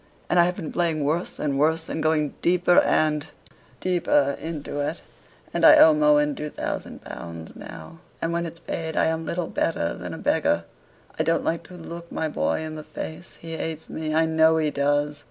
And 0.31 0.39
I 0.39 0.45
have 0.45 0.55
been 0.55 0.71
playing 0.71 1.03
worse 1.03 1.37
and 1.37 1.59
worse, 1.59 1.87
and 1.87 2.01
going 2.01 2.33
deeper 2.41 2.79
and 2.79 3.27
deeper 3.81 4.35
into 4.41 4.79
it; 4.79 5.03
and 5.53 5.63
I 5.63 5.77
owe 5.77 5.93
Mohun 5.93 6.33
two 6.33 6.49
thousand 6.49 7.03
pounds 7.03 7.55
now; 7.55 7.99
and 8.19 8.33
when 8.33 8.47
it's 8.47 8.59
paid 8.59 8.97
I 8.97 9.05
am 9.05 9.27
little 9.27 9.45
better 9.45 9.93
than 9.93 10.15
a 10.15 10.17
beggar. 10.17 10.63
I 11.19 11.21
don't 11.23 11.43
like 11.45 11.61
to 11.67 11.75
look 11.75 12.11
my 12.11 12.27
boy 12.27 12.61
in 12.61 12.73
the 12.73 12.83
face; 12.83 13.37
he 13.41 13.55
hates 13.57 13.91
me, 13.91 14.11
I 14.15 14.25
know 14.25 14.57
he 14.57 14.71
does. 14.71 15.19